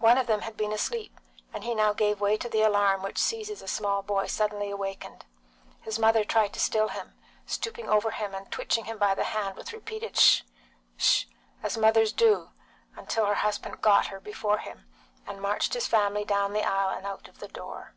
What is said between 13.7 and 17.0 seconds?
got her before him, and marched his family down the aisle